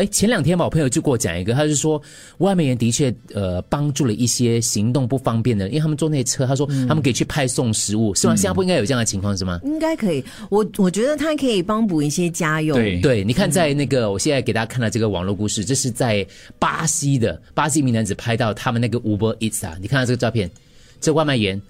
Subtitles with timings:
[0.00, 2.00] 哎，前两天吧，我朋友就给我讲一个，他就说
[2.38, 8.34] 外卖员的确呃帮助了一些行动不方便的，因为他们坐那些车，他说他们可以去派送食物，是吗？
[8.34, 9.60] 新加坡应该有这样的情况是吗？
[9.62, 12.74] 应该可以，我我觉得他可以帮补一些家用。
[12.78, 16.26] 对对，你看在那个，我现在给大家看到这个网络故事，这是在
[16.58, 20.50] 巴西的巴西一名男子拍到他们那个 Uber Eats 啊，你看到这个照片，
[20.98, 21.60] 这外卖员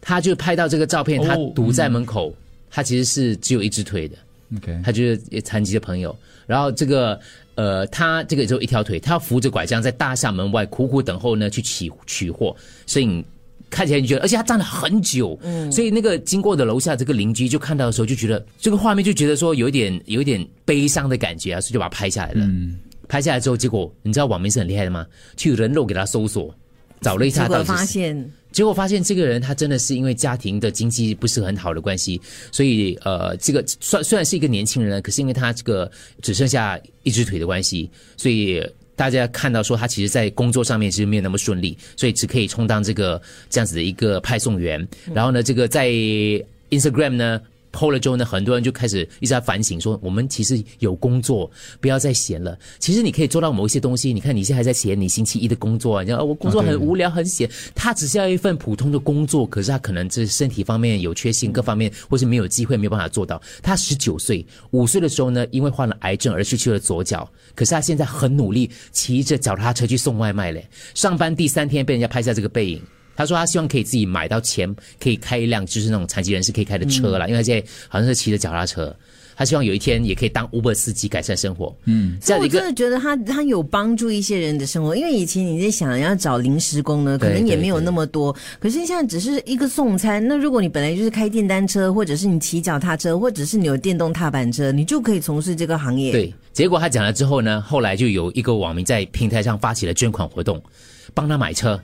[0.00, 2.34] 他就拍到这个照片，他哦堵在门口，
[2.68, 4.16] 他其实是只有一只腿的。
[4.56, 7.20] OK，他就是残疾的朋友，然后这个
[7.54, 13.24] 呃，他这个只有一条腿，他扶着拐杖在大厦门外苦苦等候呢，去取取货，所以你
[13.68, 22.46] 看起来你觉得，而且他站了很久，嗯，所以那个经过的楼下这个邻居就看到的时候就觉得这个画面就觉得说有一点有一点悲伤的感觉啊，所以就把它拍下来了。
[22.46, 25.06] 嗯，拍下来之后，结果你知道网民是很厉害的吗？
[25.36, 26.54] 去人肉给他搜索，
[27.02, 35.88] 找了一下结果到底发现结果发现这个人他真的是因为家庭的经济不是很好的关系，所以呃，这个虽虽然是一个年轻人，可是因为他这个
[36.22, 38.60] 只剩下一只腿的关系，所以
[38.96, 44.84] 大家看到说他其实在工作上面其实没有那么顺利，所以只可以充当这个这样子的一个派送员。
[45.14, 45.88] 然后呢，这个在
[46.70, 47.40] Instagram 呢。
[47.72, 52.58] PO 了之后呢，很多人就开始一直在反省，说我们其实有工作，不要再闲了。
[52.78, 54.12] 其实你可以做到某一些东西。
[54.12, 57.48] 你看你现在还在闲，你星期一的工作，你知道、哦、我工作很无聊很闲。
[57.74, 63.40] 他只是要一份普通的工作，可是他可能这身体方面有缺陷，各方面或是没有机会，没有办法做到。
[63.62, 70.66] 他十九岁，五岁的时候呢，因为患了癌症而失去了左脚，可是他现在很努力，骑着脚踏车去送外卖嘞。
[70.94, 72.82] 上班第三天被人家拍下这个背影。
[73.18, 78.94] 他说他希望可以自己买到钱，可以开一辆就是那种残疾人士可以开的车啦，因为他现在好像是骑着脚踏车。
[79.34, 81.72] 他希望有一天也可以当 Uber 司机改善生活。
[81.84, 88.34] 嗯，这样一个我真的觉得他他有帮助一些人的生活，因为以前你在想要找临时工呢，可能也没有那么多。
[88.60, 100.62] 可是现在只是一个送餐，那如果你本来就是开电单车，或者是你骑脚踏车，或者是你有电动踏板车，你就可以从事这个行业。，对，结果他讲了之后呢，后来就有一个网民在平台上发起了捐款活动，
[101.14, 101.80] 帮他买车。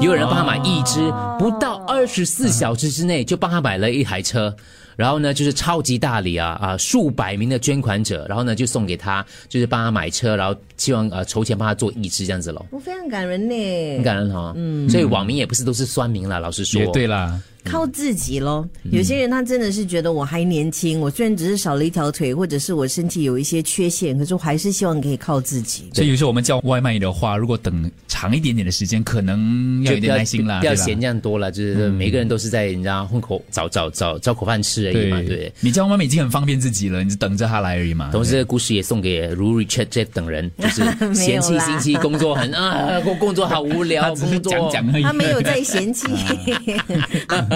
[0.00, 1.00] 有人帮他买一只，
[1.38, 4.54] 不到二十四小时之内就帮他买了一台车，
[4.94, 13.94] 然后呢就是超级大礼啊啊，数百名的捐款者，然后呢就送给他，就是帮他买车，然后希望呃筹钱帮他做义支这样子咯，我非常感人呢。
[13.96, 18.66] 很感人哈、嗯，所以网民也不是都是酸民啦，老实说，也对啦，靠自己喽。
[18.92, 25.90] 有些人他真的是觉得我还年轻，我虽然只是少了一条腿，或者是我身体有一些缺陷，可是我还是希望可以靠自己。
[25.92, 35.52] 所以有时候我们叫外卖的话，如果等长一点点的时间，可能要有点耐心啦，对吧不要嫌这样多了，就是每个人都是在你知道混口找找找找口饭吃而已嘛，对。
[35.60, 38.10] 你叫外卖已经很方便自己了，你就等着他来而已嘛。
[38.12, 40.82] 同时，这个故事也送给如 Richard 这等人，就是
[41.14, 45.02] 嫌弃星期一工作很啊，工工作好无聊， 工作讲讲而已。
[45.02, 46.06] 他没有在嫌弃。